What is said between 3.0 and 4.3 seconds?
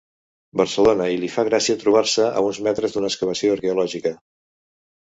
excavació arqueològica.